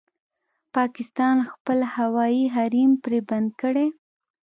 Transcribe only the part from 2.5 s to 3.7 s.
حريم پرې بند